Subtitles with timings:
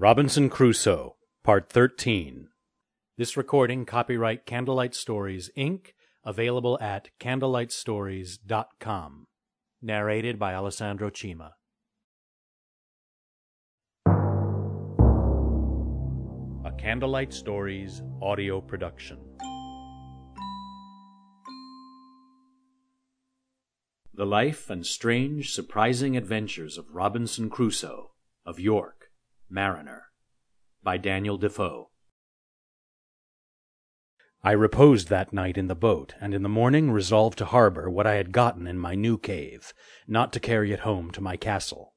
[0.00, 2.46] Robinson Crusoe, Part 13.
[3.16, 5.86] This recording, copyright Candlelight Stories, Inc.,
[6.24, 9.26] available at candlelightstories.com.
[9.82, 11.54] Narrated by Alessandro Cima.
[16.64, 19.18] A Candlelight Stories audio production.
[24.14, 28.12] The Life and Strange, Surprising Adventures of Robinson Crusoe,
[28.46, 28.97] of York.
[29.50, 30.08] Mariner
[30.82, 31.88] by Daniel Defoe
[34.44, 38.06] I reposed that night in the boat, and in the morning resolved to harbor what
[38.06, 39.72] I had gotten in my new cave,
[40.06, 41.94] not to carry it home to my castle.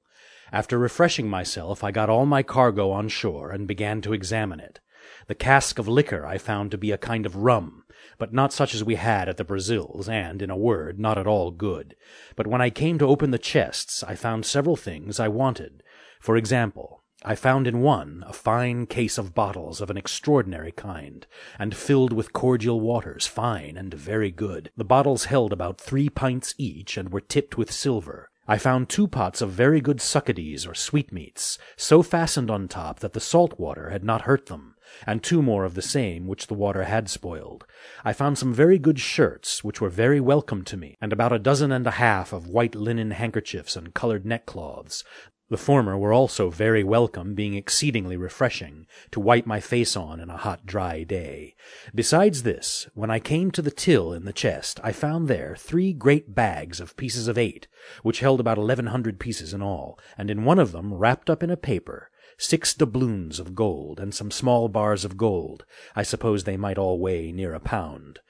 [0.52, 4.80] After refreshing myself, I got all my cargo on shore, and began to examine it.
[5.28, 7.84] The cask of liquor I found to be a kind of rum,
[8.18, 11.28] but not such as we had at the Brazils, and, in a word, not at
[11.28, 11.96] all good.
[12.38, 15.84] But when I came to open the chests, I found several things I wanted.
[16.22, 21.28] For example, I found in one a fine case of bottles of an extraordinary kind,
[21.60, 24.72] and filled with cordial waters, fine and very good.
[24.76, 28.32] The bottles held about three pints each, and were tipped with silver.
[28.48, 33.14] I found two pots of very good succadies or sweetmeats, so fastened on top that
[33.14, 36.54] the salt water had not hurt them, and two more of the same which the
[36.54, 37.66] water had spoiled.
[38.04, 41.40] I found some very good shirts, which were very welcome to me, and about a
[41.40, 45.04] dozen and a half of white linen handkerchiefs and coloured neckcloths.
[45.52, 50.30] The former were also very welcome, being exceedingly refreshing, to wipe my face on in
[50.30, 51.56] a hot dry day.
[51.94, 55.92] Besides this, when I came to the till in the chest, I found there three
[55.92, 57.68] great bags of pieces of eight,
[58.02, 61.44] which held about eleven hundred pieces in all, and in one of them, wrapped up
[61.44, 65.66] in a paper, six doubloons of gold, and some small bars of gold.
[65.98, 68.22] I suppose they might all weigh near a pound.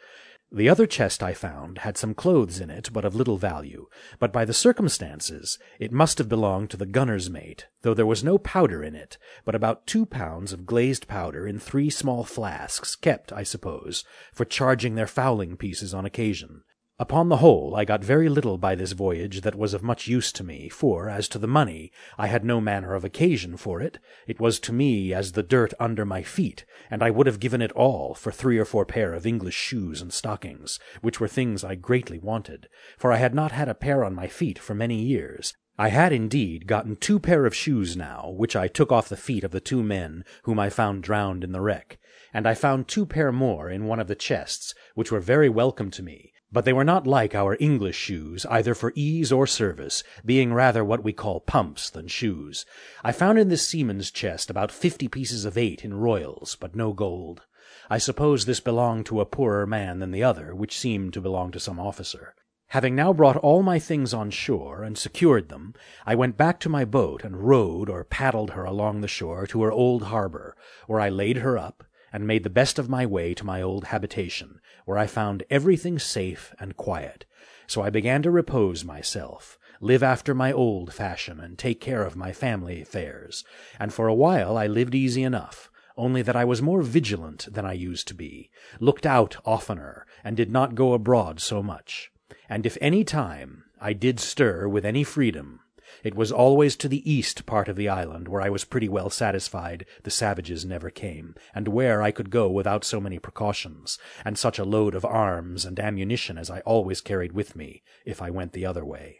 [0.53, 3.87] The other chest I found had some clothes in it, but of little value,
[4.19, 8.21] but by the circumstances it must have belonged to the gunner's mate, though there was
[8.21, 12.97] no powder in it, but about two pounds of glazed powder in three small flasks,
[12.97, 16.63] kept, I suppose, for charging their fowling pieces on occasion.
[17.01, 20.31] Upon the whole, I got very little by this voyage that was of much use
[20.33, 23.97] to me, for, as to the money, I had no manner of occasion for it.
[24.27, 27.59] It was to me as the dirt under my feet, and I would have given
[27.59, 31.63] it all for three or four pair of English shoes and stockings, which were things
[31.63, 32.69] I greatly wanted,
[32.99, 35.55] for I had not had a pair on my feet for many years.
[35.79, 39.43] I had indeed gotten two pair of shoes now, which I took off the feet
[39.43, 41.97] of the two men whom I found drowned in the wreck,
[42.31, 45.89] and I found two pair more in one of the chests, which were very welcome
[45.89, 50.03] to me but they were not like our English shoes, either for ease or service,
[50.25, 52.65] being rather what we call pumps than shoes.
[53.03, 56.93] I found in this seaman's chest about fifty pieces of eight in royals, but no
[56.93, 57.43] gold.
[57.89, 61.51] I suppose this belonged to a poorer man than the other, which seemed to belong
[61.51, 62.35] to some officer.
[62.67, 65.73] Having now brought all my things on shore, and secured them,
[66.05, 69.61] I went back to my boat, and rowed or paddled her along the shore to
[69.63, 70.55] her old harbour,
[70.87, 73.85] where I laid her up, and made the best of my way to my old
[73.85, 77.25] habitation, where I found everything safe and quiet.
[77.67, 82.15] So I began to repose myself, live after my old fashion, and take care of
[82.15, 83.43] my family affairs.
[83.79, 87.65] And for a while I lived easy enough, only that I was more vigilant than
[87.65, 88.49] I used to be,
[88.79, 92.11] looked out oftener, and did not go abroad so much.
[92.49, 95.61] And if any time I did stir with any freedom,
[96.03, 99.09] it was always to the east part of the island, where I was pretty well
[99.09, 104.37] satisfied the savages never came, and where I could go without so many precautions, and
[104.37, 108.29] such a load of arms and ammunition as I always carried with me, if I
[108.29, 109.19] went the other way.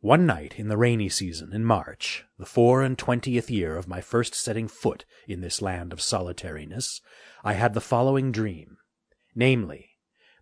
[0.00, 4.00] One night in the rainy season, in March, the four and twentieth year of my
[4.00, 7.00] first setting foot in this land of solitariness,
[7.42, 8.76] I had the following dream,
[9.34, 9.95] namely,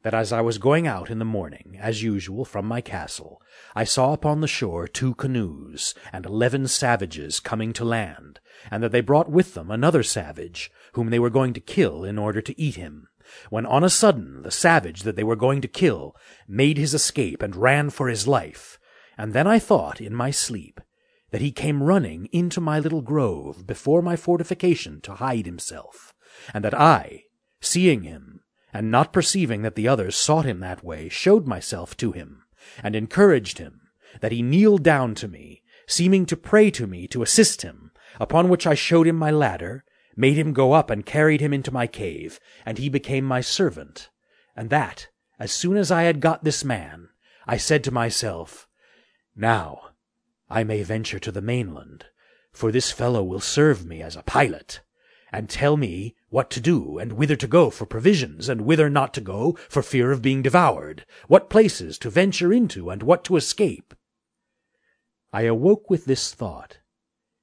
[0.05, 3.41] that as I was going out in the morning, as usual, from my castle,
[3.75, 8.39] I saw upon the shore two canoes, and eleven savages coming to land,
[8.71, 12.19] and that they brought with them another savage, whom they were going to kill in
[12.19, 13.09] order to eat him,
[13.49, 16.15] when on a sudden the savage that they were going to kill
[16.47, 18.79] made his escape and ran for his life,
[19.17, 20.83] and then I thought, in my sleep,
[21.31, 26.13] that he came running into my little grove before my fortification to hide himself,
[26.53, 27.23] and that I,
[27.63, 28.43] seeing him,
[28.75, 32.43] and not perceiving that the others sought him that way, showed myself to him,
[32.83, 33.81] and encouraged him,
[34.21, 38.49] that he kneeled down to me, seeming to pray to me to assist him, upon
[38.49, 39.85] which I showed him my ladder,
[40.17, 44.11] made him go up and carried him into my cave, and he became my servant,
[44.57, 47.11] and that, as soon as I had got this man,
[47.47, 48.67] I said to myself,
[49.37, 49.91] Now
[50.51, 52.07] I may venture to the mainland,
[52.53, 54.81] for this fellow will serve me as a pilot
[55.35, 59.13] and tell me what to do, and whither to go for provisions, and whither not
[59.13, 63.35] to go for fear of being devoured, what places to venture into, and what to
[63.35, 63.95] escape.
[65.33, 66.79] I awoke with this thought,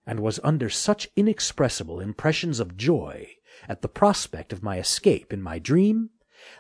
[0.08, 3.28] and was under such inexpressible impressions of joy
[3.68, 6.12] at the prospect of my escape in my dream,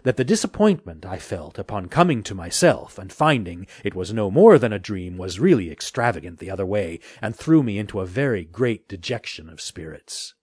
[0.03, 4.59] that the disappointment I felt upon coming to myself and finding it was no more
[4.59, 8.43] than a dream was really extravagant the other way, and threw me into a very
[8.43, 10.33] great dejection of spirits.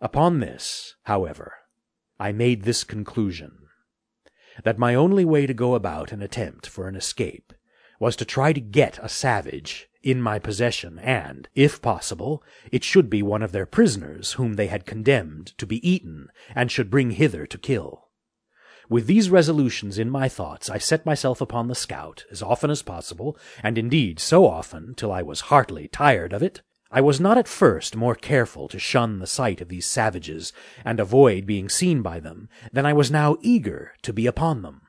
[0.00, 1.54] Upon this, however,
[2.18, 3.68] I made this conclusion,
[4.64, 7.52] that my only way to go about an attempt for an escape
[7.98, 12.42] was to try to get a savage in my possession, and, if possible,
[12.72, 16.70] it should be one of their prisoners whom they had condemned to be eaten, and
[16.70, 18.08] should bring hither to kill.
[18.88, 22.82] With these resolutions in my thoughts, I set myself upon the scout as often as
[22.82, 26.62] possible, and indeed so often till I was heartily tired of it.
[26.92, 30.52] I was not at first more careful to shun the sight of these savages
[30.84, 34.82] and avoid being seen by them than I was now eager to be upon them.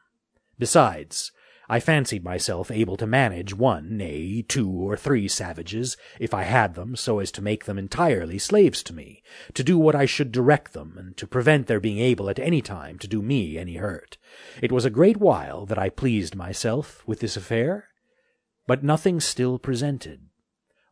[0.58, 1.32] Besides,
[1.70, 6.74] I fancied myself able to manage one, nay, two or three savages, if I had
[6.74, 10.32] them, so as to make them entirely slaves to me, to do what I should
[10.32, 13.76] direct them, and to prevent their being able at any time to do me any
[13.76, 14.18] hurt.
[14.62, 17.90] It was a great while that I pleased myself with this affair,
[18.68, 20.28] but nothing still presented.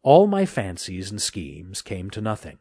[0.01, 2.59] All my fancies and schemes came to nothing,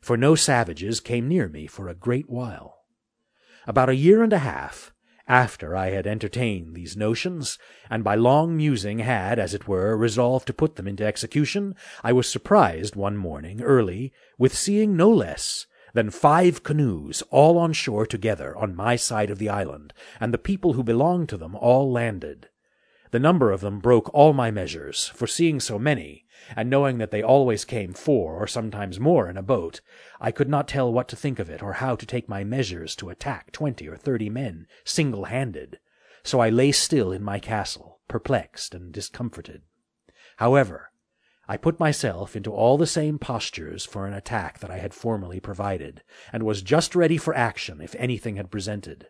[0.00, 2.84] for no savages came near me for a great while.
[3.66, 4.92] About a year and a half
[5.28, 7.58] after I had entertained these notions,
[7.90, 12.14] and by long musing had, as it were, resolved to put them into execution, I
[12.14, 18.06] was surprised one morning, early, with seeing no less than five canoes all on shore
[18.06, 21.92] together on my side of the island, and the people who belonged to them all
[21.92, 22.48] landed.
[23.10, 26.24] The number of them broke all my measures, for seeing so many,
[26.56, 29.80] and knowing that they always came four or sometimes more in a boat,
[30.20, 32.96] I could not tell what to think of it or how to take my measures
[32.96, 35.78] to attack twenty or thirty men single handed,
[36.22, 39.62] so I lay still in my castle, perplexed and discomforted.
[40.36, 40.90] However,
[41.50, 45.40] I put myself into all the same postures for an attack that I had formerly
[45.40, 49.06] provided, and was just ready for action if anything had presented.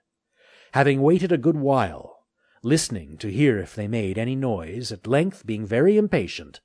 [0.72, 2.26] Having waited a good while,
[2.62, 6.60] listening to hear if they made any noise, at length being very impatient,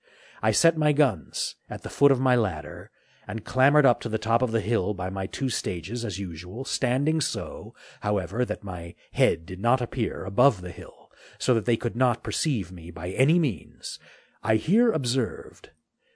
[0.46, 2.92] I set my guns at the foot of my ladder,
[3.26, 6.66] and clambered up to the top of the hill by my two stages as usual,
[6.66, 11.10] standing so, however, that my head did not appear above the hill,
[11.40, 14.00] so that they could not perceive me by any means.
[14.44, 15.70] I here observed,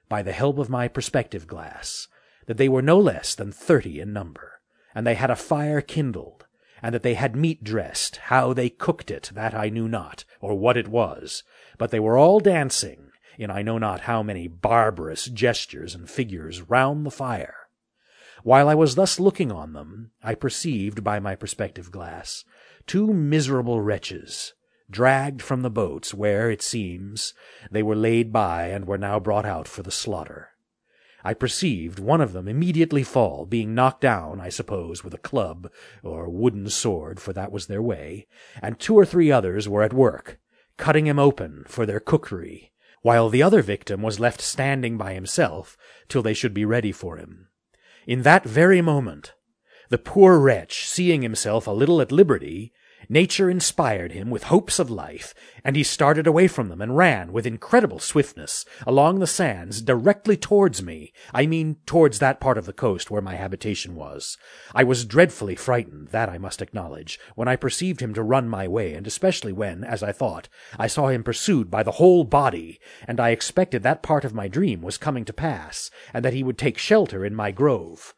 [0.10, 2.10] by the help of my perspective glass,
[2.48, 4.60] that they were no less than thirty in number,
[4.94, 6.46] and they had a fire kindled,
[6.84, 8.18] and that they had meat dressed.
[8.18, 11.44] How they cooked it, that I knew not, or what it was,
[11.78, 16.62] but they were all dancing, in I know not how many barbarous gestures and figures
[16.62, 17.56] round the fire.
[18.44, 22.44] While I was thus looking on them, I perceived by my perspective glass
[22.86, 24.54] two miserable wretches,
[24.90, 27.34] dragged from the boats, where, it seems,
[27.70, 30.50] they were laid by and were now brought out for the slaughter.
[31.24, 35.70] I perceived one of them immediately fall, being knocked down, I suppose, with a club
[36.02, 38.28] or wooden sword, for that was their way,
[38.62, 40.40] and two or three others were at work,
[40.78, 42.72] cutting him open for their cookery,
[43.08, 45.78] while the other victim was left standing by himself
[46.10, 47.48] till they should be ready for him.
[48.06, 49.32] In that very moment,
[49.88, 52.74] the poor wretch, seeing himself a little at liberty,
[53.10, 55.34] Nature inspired him with hopes of life,
[55.64, 60.36] and he started away from them and ran with incredible swiftness along the sands directly
[60.36, 61.14] towards me.
[61.34, 64.38] I mean towards that part of the coast where my habitation was.
[64.76, 68.68] I was dreadfully frightened, that I must acknowledge, when I perceived him to run my
[68.68, 72.80] way, and especially when, as I thought, I saw him pursued by the whole body,
[73.08, 76.44] and I expected that part of my dream was coming to pass, and that he
[76.44, 78.14] would take shelter in my grove.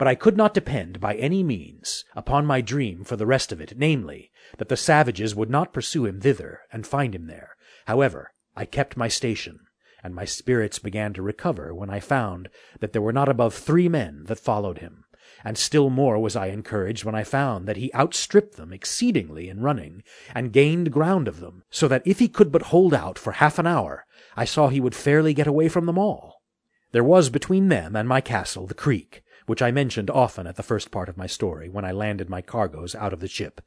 [0.00, 3.60] But I could not depend by any means upon my dream for the rest of
[3.60, 7.54] it, namely, that the savages would not pursue him thither and find him there.
[7.84, 9.60] However, I kept my station,
[10.02, 13.90] and my spirits began to recover when I found that there were not above three
[13.90, 15.04] men that followed him,
[15.44, 19.60] and still more was I encouraged when I found that he outstripped them exceedingly in
[19.60, 20.02] running,
[20.34, 23.58] and gained ground of them, so that if he could but hold out for half
[23.58, 26.40] an hour, I saw he would fairly get away from them all.
[26.92, 30.62] There was between them and my castle the creek, which I mentioned often at the
[30.62, 33.60] first part of my story, when I landed my cargoes out of the ship,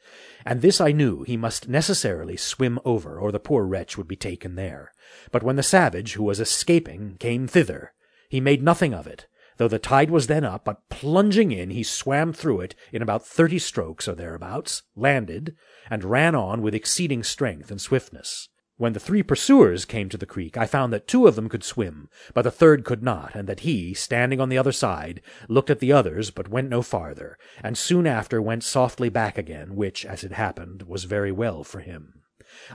[0.45, 4.15] and this I knew he must necessarily swim over, or the poor wretch would be
[4.15, 4.93] taken there.
[5.29, 7.91] But when the savage, who was escaping, came thither,
[8.29, 11.83] he made nothing of it, though the tide was then up, but plunging in, he
[11.83, 15.53] swam through it in about thirty strokes or thereabouts, landed,
[15.89, 18.47] and ran on with exceeding strength and swiftness.
[18.83, 21.63] When the three pursuers came to the creek, I found that two of them could
[21.63, 25.69] swim, but the third could not, and that he, standing on the other side, looked
[25.69, 30.05] at the others, but went no farther, and soon after went softly back again, which,
[30.05, 32.23] as it happened, was very well for him.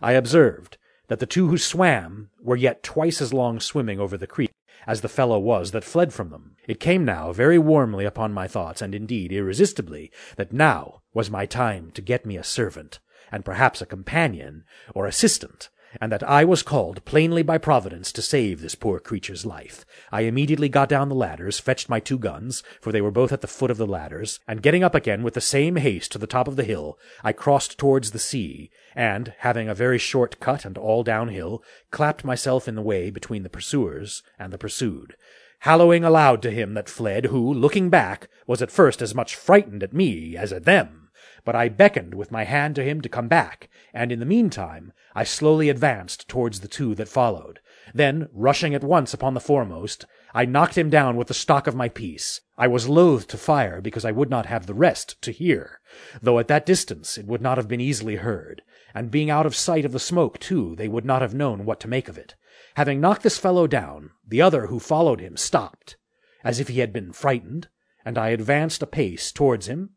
[0.00, 4.26] I observed that the two who swam were yet twice as long swimming over the
[4.26, 4.50] creek
[4.86, 6.56] as the fellow was that fled from them.
[6.66, 11.44] It came now very warmly upon my thoughts, and indeed irresistibly, that now was my
[11.44, 12.98] time to get me a servant,
[13.30, 15.68] and perhaps a companion or assistant,
[16.00, 19.84] and that I was called plainly by Providence to save this poor creature's life.
[20.12, 23.40] I immediately got down the ladders, fetched my two guns, for they were both at
[23.40, 26.26] the foot of the ladders, and getting up again with the same haste to the
[26.26, 30.64] top of the hill, I crossed towards the sea, and, having a very short cut
[30.64, 35.16] and all downhill, clapped myself in the way between the pursuers and the pursued,
[35.60, 39.82] hallooing aloud to him that fled, who, looking back, was at first as much frightened
[39.82, 41.07] at me as at them.
[41.48, 44.92] But I beckoned with my hand to him to come back, and in the meantime
[45.14, 47.60] I slowly advanced towards the two that followed.
[47.94, 51.74] Then, rushing at once upon the foremost, I knocked him down with the stock of
[51.74, 52.42] my piece.
[52.58, 55.80] I was loath to fire because I would not have the rest to hear,
[56.20, 58.60] though at that distance it would not have been easily heard,
[58.94, 61.80] and being out of sight of the smoke too, they would not have known what
[61.80, 62.34] to make of it.
[62.74, 65.96] Having knocked this fellow down, the other who followed him stopped,
[66.44, 67.68] as if he had been frightened,
[68.04, 69.94] and I advanced a pace towards him,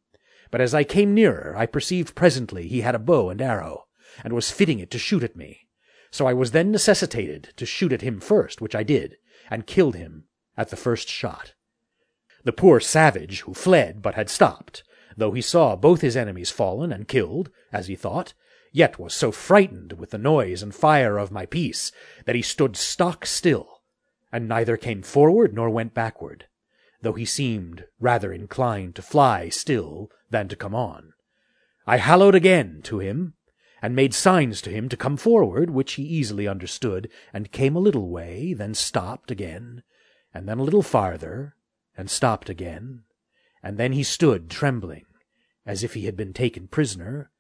[0.52, 3.88] but as I came nearer, I perceived presently he had a bow and arrow,
[4.24, 5.68] and was fitting it to shoot at me.
[6.12, 9.16] So I was then necessitated to shoot at him first, which I did,
[9.50, 10.26] and killed him
[10.58, 11.54] at the first shot.
[12.44, 14.84] The poor savage, who fled but had stopped,
[15.16, 18.34] though he saw both his enemies fallen and killed, as he thought,
[18.74, 21.92] yet was so frightened with the noise and fire of my piece
[22.26, 23.82] that he stood stock still,
[24.32, 26.48] and neither came forward nor went backward,
[27.02, 31.14] though he seemed rather inclined to fly still than to come on.
[31.86, 33.36] I hallooed again to him,
[33.82, 37.80] and made signs to him to come forward, which he easily understood, and came a
[37.80, 39.84] little way, then stopped again,
[40.34, 41.56] and then a little farther,
[41.98, 43.04] and stopped again,
[43.64, 45.06] and then he stood trembling,
[45.66, 47.32] as if he had been taken prisoner,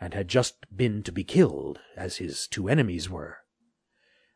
[0.00, 3.38] and had just been to be killed, as his two enemies were.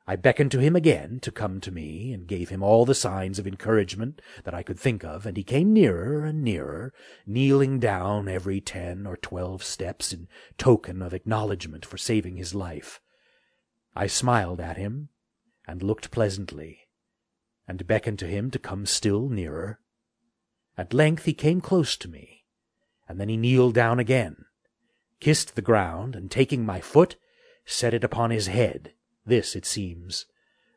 [0.06, 3.38] I beckoned to him again to come to me, and gave him all the signs
[3.38, 6.92] of encouragement that I could think of, and he came nearer and nearer,
[7.26, 13.00] kneeling down every ten or twelve steps in token of acknowledgment for saving his life.
[13.96, 15.08] I smiled at him,
[15.66, 16.80] and looked pleasantly,
[17.66, 19.80] and beckoned to him to come still nearer.
[20.76, 22.44] At length he came close to me,
[23.08, 24.44] and then he kneeled down again,
[25.20, 27.16] kissed the ground, and taking my foot,
[27.64, 28.92] set it upon his head,
[29.26, 30.26] this, it seems,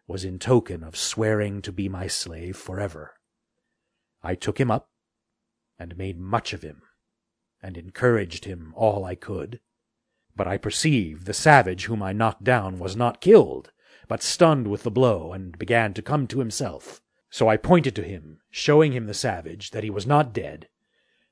[0.08, 3.16] was in token of swearing to be my slave forever.
[4.24, 4.90] I took him up,
[5.78, 6.82] and made much of him,
[7.62, 9.60] and encouraged him all I could.
[10.36, 13.72] But I perceived the savage whom I knocked down was not killed,
[14.08, 17.02] but stunned with the blow, and began to come to himself.
[17.30, 20.70] So I pointed to him, showing him the savage, that he was not dead.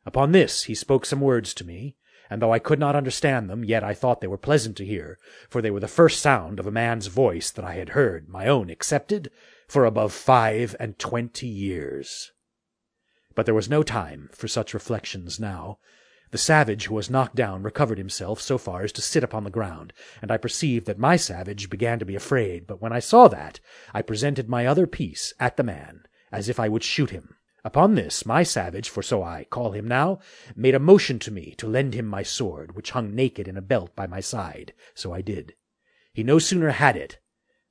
[0.05, 1.95] Upon this he spoke some words to me,
[2.29, 5.17] and though I could not understand them, yet I thought they were pleasant to hear,
[5.49, 8.47] for they were the first sound of a man's voice that I had heard, my
[8.47, 9.31] own excepted,
[9.67, 12.31] for above five and twenty years.
[13.35, 15.79] But there was no time for such reflections now.
[16.31, 19.49] The savage who was knocked down recovered himself so far as to sit upon the
[19.49, 23.27] ground, and I perceived that my savage began to be afraid, but when I saw
[23.27, 23.59] that,
[23.93, 27.34] I presented my other piece at the man, as if I would shoot him.
[27.65, 30.19] Upon this, my savage, for so I call him now,
[30.55, 33.61] made a motion to me to lend him my sword, which hung naked in a
[33.61, 34.71] belt by my side.
[34.93, 35.55] So I did.
[36.13, 37.17] He no sooner had it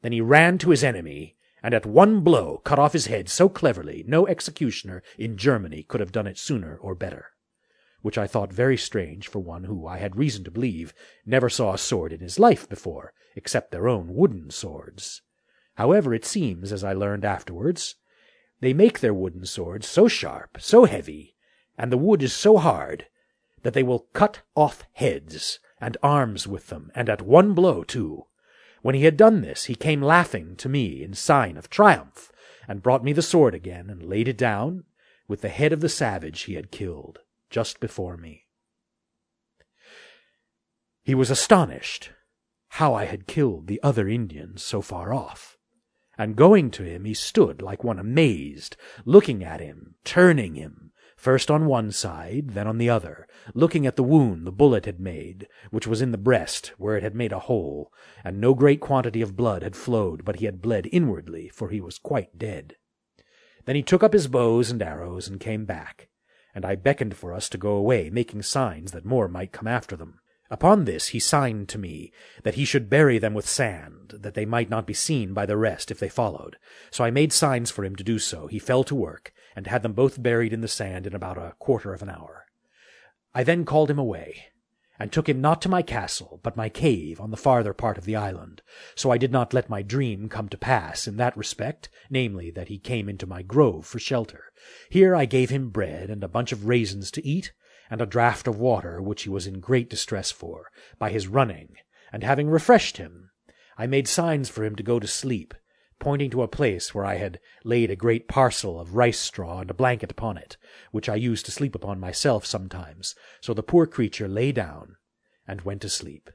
[0.03, 3.49] than he ran to his enemy, and at one blow cut off his head so
[3.49, 7.27] cleverly no executioner in Germany could have done it sooner or better.
[8.03, 10.93] Which I thought very strange for one who, I had reason to believe,
[11.25, 15.23] never saw a sword in his life before, except their own wooden swords.
[15.77, 17.95] However, it seems, as I learned afterwards,
[18.65, 21.37] they make their wooden swords so sharp, so heavy,
[21.77, 23.07] and the wood is so hard,
[23.63, 28.25] that they will cut off heads and arms with them, and at one blow too.
[28.83, 32.33] When he had done this, he came laughing to me in sign of triumph,
[32.67, 34.85] and brought me the sword again, and laid it down,
[35.29, 37.19] with the head of the savage he had killed,
[37.51, 38.47] just before me.
[41.03, 42.13] He was astonished
[42.69, 45.54] how I had killed the other Indians so far off
[46.19, 51.51] and going to him he stood like one amazed, looking at him, turning him, first
[51.51, 55.49] on one side, then on the other, looking at the wound the bullet had made,
[55.71, 57.93] which was in the breast, where it had made a hole,
[58.23, 61.81] and no great quantity of blood had flowed, but he had bled inwardly, for he
[61.81, 62.77] was quite dead.
[63.65, 66.09] Then he took up his bows and arrows and came back,
[66.55, 69.97] and I beckoned for us to go away, making signs that more might come after
[69.97, 70.21] them.
[70.51, 74.45] Upon this he signed to me that he should bury them with sand, that they
[74.45, 76.57] might not be seen by the rest if they followed.
[76.91, 78.47] So I made signs for him to do so.
[78.47, 81.55] He fell to work, and had them both buried in the sand in about a
[81.59, 82.45] quarter of an hour.
[83.35, 84.53] I then called him away,
[84.99, 88.05] and took him not to my castle, but my cave on the farther part of
[88.05, 88.63] the island.
[88.95, 92.69] So I did not let my dream come to pass in that respect, namely, that
[92.69, 94.53] he came into my grove for shelter.
[94.91, 97.53] Here I gave him bread and a bunch of raisins to eat,
[97.91, 101.77] and a draught of water which he was in great distress for, by his running,
[102.13, 103.31] and having refreshed him,
[103.77, 105.55] I made signs for him to go to sleep,
[105.99, 109.71] pointing to a place where I had laid a great parcel of rice straw and
[109.71, 110.57] a blanket upon it,
[110.91, 114.97] which I used to sleep upon myself sometimes, so the poor creature lay down
[115.47, 116.31] and went to sleep.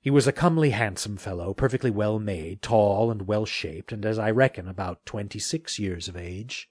[0.00, 4.18] He was a comely handsome fellow, perfectly well made, tall and well shaped, and as
[4.18, 6.68] I reckon about twenty-six years of age.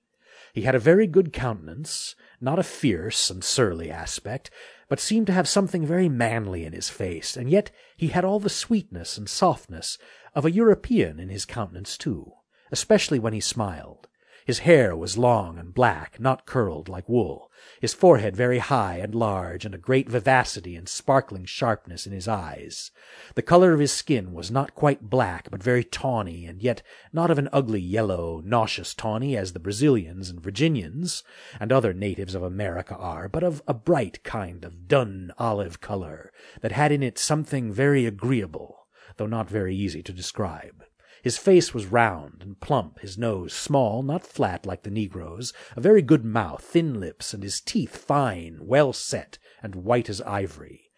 [0.54, 4.52] He had a very good countenance, not a fierce and surly aspect,
[4.88, 8.40] but seemed to have something very manly in his face, and yet he had all
[8.40, 9.98] the sweetness and softness
[10.36, 12.34] of a European in his countenance too,
[12.72, 14.08] especially when he smiled.
[14.46, 19.16] His hair was long and black, not curled like wool, his forehead very high and
[19.16, 22.92] large, and a great vivacity and sparkling sharpness in his eyes.
[23.36, 26.82] The color of his skin was not quite black, but very tawny, and yet
[27.14, 31.24] not of an ugly yellow, nauseous tawny as the Brazilians and Virginians
[31.58, 36.34] and other natives of America are, but of a bright kind of dun olive color,
[36.60, 40.84] that had in it something very agreeable, though not very easy to describe.
[41.24, 45.80] His face was round and plump, his nose small, not flat like the negroes, a
[45.80, 50.92] very good mouth, thin lips, and his teeth fine, well set, and white as ivory.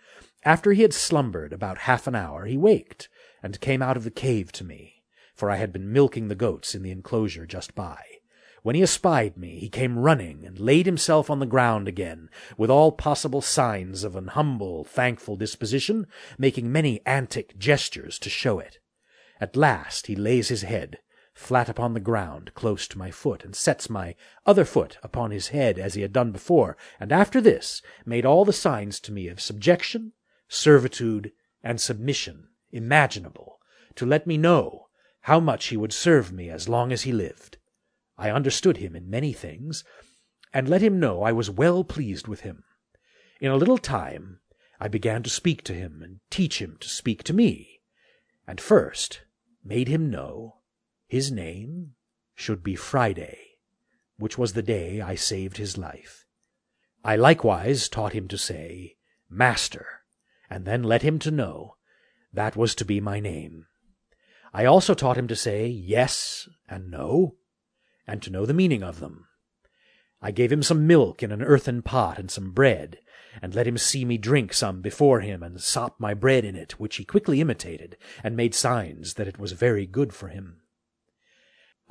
[0.44, 3.08] After he had slumbered about half an hour, he waked,
[3.44, 5.04] and came out of the cave to me,
[5.36, 8.02] for I had been milking the goats in the enclosure just by.
[8.64, 12.72] When he espied me, he came running, and laid himself on the ground again, with
[12.72, 16.08] all possible signs of an humble, thankful disposition,
[16.40, 18.80] making many antic gestures to show it.
[19.40, 21.00] At last he lays his head
[21.36, 24.16] flat upon the ground close to my foot, and sets my
[24.46, 28.46] other foot upon his head as he had done before, and after this made all
[28.46, 30.14] the signs to me of subjection,
[30.48, 33.60] servitude, and submission imaginable,
[33.96, 34.88] to let me know
[35.22, 37.58] how much he would serve me as long as he lived.
[38.18, 39.84] I understood him in many things,
[40.54, 42.64] and let him know I was well pleased with him.
[43.42, 44.40] In a little time
[44.80, 47.82] I began to speak to him, and teach him to speak to me,
[48.48, 49.22] and first
[49.66, 50.62] made him know
[51.08, 51.96] his name
[52.36, 53.58] should be Friday,
[54.18, 56.26] which was the day I saved his life.
[57.04, 58.96] I likewise taught him to say,
[59.30, 59.88] Master,
[60.50, 61.76] and then let him to know
[62.32, 63.66] that was to be my name.
[64.54, 67.36] I also taught him to say yes and no,
[68.08, 69.28] and to know the meaning of them.
[70.26, 72.98] I gave him some milk in an earthen pot and some bread,
[73.44, 76.80] and let him see me drink some before him and sop my bread in it,
[76.80, 80.62] which he quickly imitated, and made signs that it was very good for him.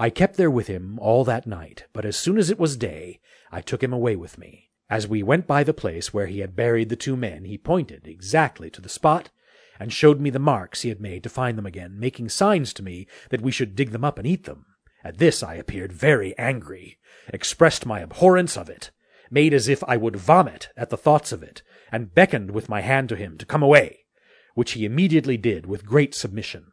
[0.00, 3.20] I kept there with him all that night, but as soon as it was day,
[3.52, 4.70] I took him away with me.
[4.90, 8.08] As we went by the place where he had buried the two men, he pointed
[8.08, 9.30] exactly to the spot,
[9.78, 12.82] and showed me the marks he had made to find them again, making signs to
[12.82, 14.66] me that we should dig them up and eat them.
[15.04, 18.90] At this I appeared very angry, expressed my abhorrence of it,
[19.30, 21.62] made as if I would vomit at the thoughts of it,
[21.92, 24.06] and beckoned with my hand to him to come away,
[24.54, 26.72] which he immediately did with great submission.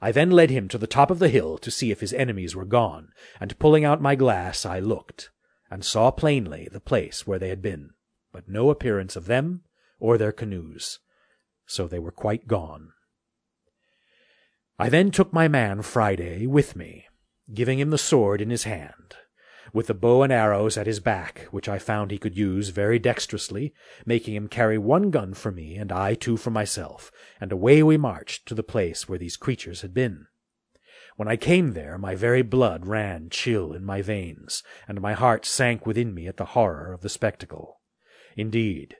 [0.00, 2.56] I then led him to the top of the hill to see if his enemies
[2.56, 5.30] were gone, and pulling out my glass I looked,
[5.70, 7.90] and saw plainly the place where they had been,
[8.32, 9.62] but no appearance of them
[10.00, 10.98] or their canoes,
[11.66, 12.92] so they were quite gone.
[14.78, 17.06] I then took my man Friday with me,
[17.52, 19.16] giving him the sword in his hand,
[19.72, 22.98] with the bow and arrows at his back, which I found he could use very
[22.98, 23.72] dexterously,
[24.04, 27.10] making him carry one gun for me, and I two for myself,
[27.40, 30.26] and away we marched to the place where these creatures had been.
[31.16, 35.44] When I came there, my very blood ran chill in my veins, and my heart
[35.44, 37.80] sank within me at the horror of the spectacle.
[38.36, 38.96] Indeed,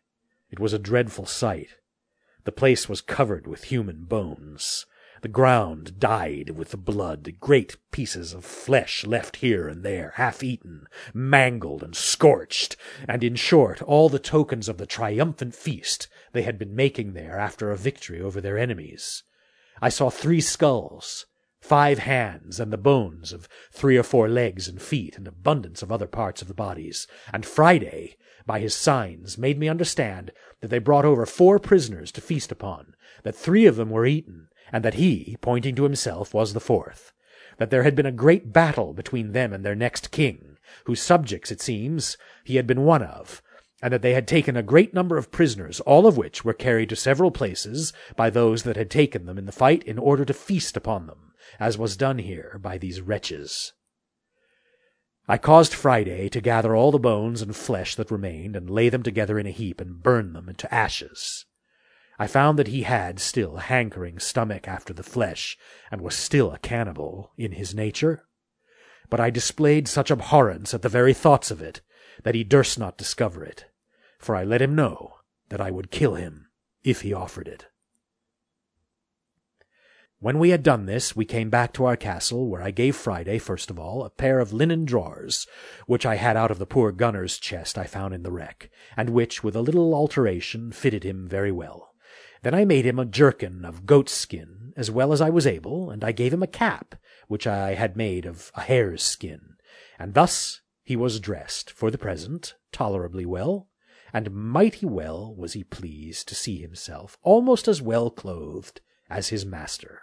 [0.50, 1.76] it was a dreadful sight.
[2.44, 4.86] The place was covered with human bones.
[5.22, 10.42] The ground dyed with the blood, great pieces of flesh left here and there, half
[10.42, 12.74] eaten, mangled and scorched,
[13.06, 17.38] and in short all the tokens of the triumphant feast they had been making there
[17.38, 19.22] after a victory over their enemies.
[19.82, 21.26] I saw three skulls,
[21.60, 25.92] five hands, and the bones of three or four legs and feet, and abundance of
[25.92, 30.78] other parts of the bodies, and Friday, by his signs, made me understand that they
[30.78, 34.94] brought over four prisoners to feast upon, that three of them were eaten, and that
[34.94, 37.12] he, pointing to himself, was the fourth.
[37.58, 41.50] That there had been a great battle between them and their next king, whose subjects,
[41.50, 43.42] it seems, he had been one of,
[43.82, 46.88] and that they had taken a great number of prisoners, all of which were carried
[46.90, 50.34] to several places by those that had taken them in the fight in order to
[50.34, 53.72] feast upon them, as was done here by these wretches.
[55.28, 59.02] I caused Friday to gather all the bones and flesh that remained, and lay them
[59.02, 61.46] together in a heap, and burn them into ashes.
[62.20, 65.56] I found that he had still a hankering stomach after the flesh,
[65.90, 68.26] and was still a cannibal in his nature.
[69.08, 71.80] But I displayed such abhorrence at the very thoughts of it,
[72.22, 73.70] that he durst not discover it,
[74.18, 75.14] for I let him know
[75.48, 76.50] that I would kill him
[76.84, 77.68] if he offered it.
[80.18, 83.38] When we had done this, we came back to our castle, where I gave Friday,
[83.38, 85.46] first of all, a pair of linen drawers,
[85.86, 89.08] which I had out of the poor gunner's chest I found in the wreck, and
[89.08, 91.89] which, with a little alteration, fitted him very well.
[92.42, 95.90] Then I made him a jerkin of goat's skin, as well as I was able,
[95.90, 96.94] and I gave him a cap,
[97.28, 99.56] which I had made of a hare's skin,
[99.98, 103.68] and thus he was dressed, for the present, tolerably well,
[104.12, 109.44] and mighty well was he pleased to see himself almost as well clothed as his
[109.44, 110.02] master.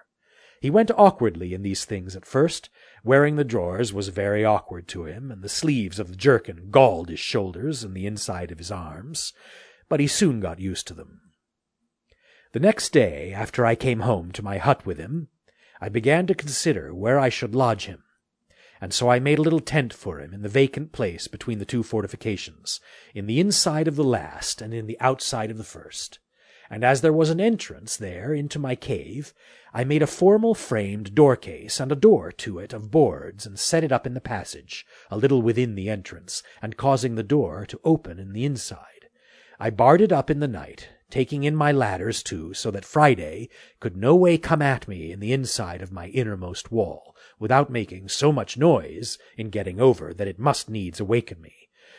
[0.62, 2.70] He went awkwardly in these things at first.
[3.04, 7.10] Wearing the drawers was very awkward to him, and the sleeves of the jerkin galled
[7.10, 9.34] his shoulders and the inside of his arms,
[9.90, 11.22] but he soon got used to them.
[12.58, 15.28] The next day, after I came home to my hut with him,
[15.80, 18.04] I began to consider where I should lodge him,
[18.82, 21.66] and so I made a little tent for him in the vacant place between the
[21.66, 22.80] two fortifications,
[23.14, 26.18] in the inside of the last and in the outside of the first
[26.68, 29.36] and as there was an entrance there into my cave,
[29.72, 33.84] I made a formal framed door-case and a door to it of boards, and set
[33.84, 37.80] it up in the passage, a little within the entrance, and causing the door to
[37.84, 39.10] open in the inside.
[39.60, 43.50] I barred it up in the night, taking in my ladders too, so that Friday
[43.80, 48.10] could no way come at me in the inside of my innermost wall, without making
[48.10, 51.54] so much noise in getting over that it must needs awaken me.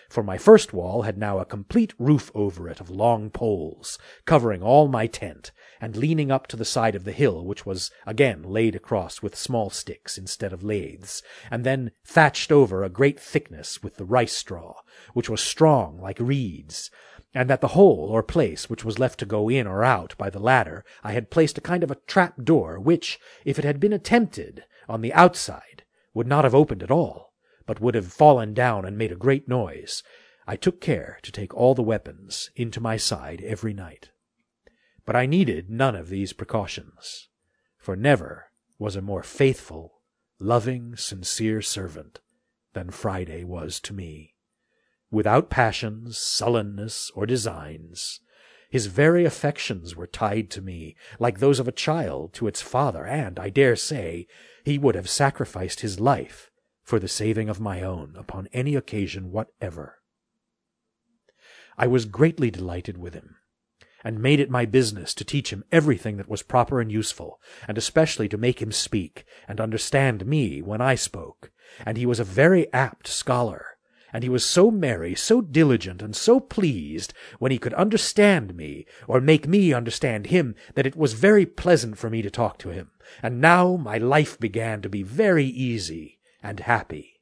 [0.08, 4.62] For my first wall had now a complete roof over it of long poles, covering
[4.62, 8.42] all my tent, and leaning up to the side of the hill, which was again
[8.42, 13.82] laid across with small sticks instead of laths, and then thatched over a great thickness
[13.82, 14.80] with the rice straw,
[15.12, 16.90] which was strong like reeds,
[17.34, 20.30] and that the hole or place which was left to go in or out by
[20.30, 23.80] the ladder I had placed a kind of a trap door, which, if it had
[23.80, 27.28] been attempted on the outside, would not have opened at all
[27.68, 30.02] but would have fallen down and made a great noise,
[30.46, 34.08] I took care to take all the weapons into my side every night.
[35.04, 37.28] But I needed none of these precautions,
[37.76, 38.46] for never
[38.78, 40.00] was a more faithful,
[40.40, 42.20] loving, sincere servant
[42.72, 44.34] than Friday was to me.
[45.10, 48.20] Without passions, sullenness, or designs,
[48.70, 53.06] his very affections were tied to me, like those of a child to its father,
[53.06, 54.26] and, I dare say,
[54.64, 56.50] he would have sacrificed his life
[56.82, 60.00] for the saving of my own upon any occasion whatever.
[61.78, 63.36] I was greatly delighted with him,
[64.04, 67.78] and made it my business to teach him everything that was proper and useful, and
[67.78, 71.50] especially to make him speak and understand me when I spoke,
[71.86, 73.67] and he was a very apt scholar,
[74.12, 78.86] and he was so merry, so diligent, and so pleased when he could understand me,
[79.06, 82.70] or make me understand him, that it was very pleasant for me to talk to
[82.70, 82.90] him,
[83.22, 87.18] and now my life began to be very easy, and happy.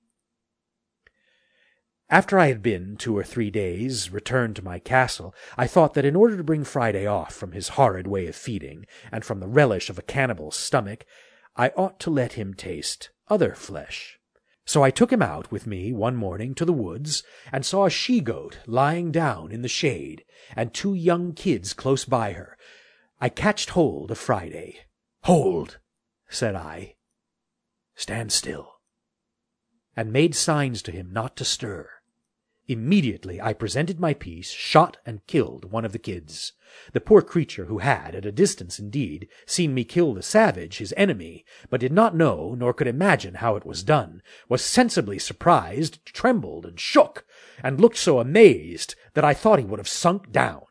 [2.09, 6.05] After I had been two or three days returned to my castle, I thought that
[6.05, 9.49] in order to bring Friday off from his horrid way of feeding, and from the
[9.49, 11.05] relish of a cannibal's stomach,
[11.57, 14.21] I ought to let him taste other flesh.
[14.67, 17.91] So I took him out with me one morning to the woods, and saw a
[17.91, 20.25] she-goat lying down in the shade,
[20.55, 22.59] and two young kids close by her.
[23.21, 24.81] I catched hold of Friday.
[25.23, 25.79] Hold,
[26.29, 26.97] said I.
[27.95, 28.77] Stand still
[29.97, 31.89] and made signs to him not to stir.
[32.69, 36.53] Immediately I presented my piece, shot and killed one of the kids.
[36.93, 40.93] The poor creature who had, at a distance indeed, seen me kill the savage, his
[40.97, 46.05] enemy, but did not know, nor could imagine how it was done, was sensibly surprised,
[46.07, 47.25] trembled, and shook,
[47.63, 50.65] and looked so amazed that I thought he would have sunk down.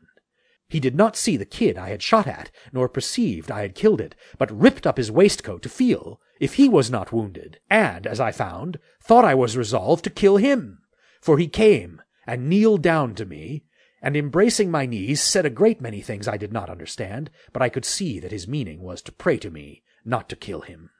[0.68, 4.02] He did not see the kid I had shot at, nor perceived I had killed
[4.02, 8.20] it, but ripped up his waistcoat to feel if he was not wounded, and, as
[8.20, 10.80] I found, thought I was resolved to kill him.
[11.26, 13.64] For he came and kneeled down to me,
[14.00, 17.68] and embracing my knees said a great many things I did not understand, but I
[17.68, 20.90] could see that his meaning was to pray to me not to kill him.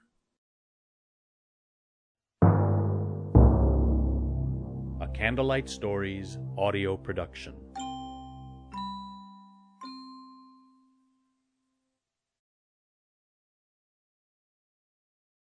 [4.99, 7.55] A Candlelight Stories audio production.